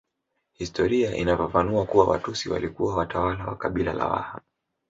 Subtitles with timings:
[0.53, 4.41] Historia inafafanua kuwa Watusi walikuwa watawala wa kabila la Waha